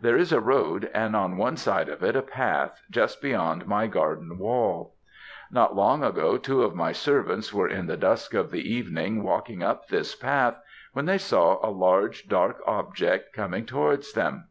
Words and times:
"There 0.00 0.16
is 0.16 0.32
a 0.32 0.40
road, 0.40 0.90
and 0.92 1.14
on 1.14 1.36
one 1.36 1.56
side 1.56 1.88
of 1.88 2.02
it 2.02 2.16
a 2.16 2.22
path, 2.22 2.82
just 2.90 3.22
beyond 3.22 3.68
my 3.68 3.86
garden 3.86 4.36
wall. 4.36 4.96
Not 5.48 5.76
long 5.76 6.02
ago 6.02 6.36
two 6.38 6.64
of 6.64 6.74
my 6.74 6.90
servants 6.90 7.54
were 7.54 7.68
in 7.68 7.86
the 7.86 7.96
dusk 7.96 8.34
of 8.34 8.50
the 8.50 8.68
evening 8.68 9.22
walking 9.22 9.62
up 9.62 9.86
this 9.86 10.16
path, 10.16 10.56
when 10.92 11.04
they 11.06 11.18
saw 11.18 11.64
a 11.64 11.70
large, 11.70 12.26
dark 12.26 12.58
object 12.66 13.32
coming 13.32 13.64
towards 13.64 14.12
them. 14.12 14.46